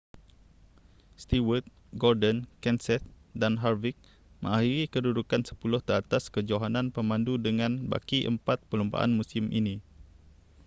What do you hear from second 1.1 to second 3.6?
stewart gordon kenseth dan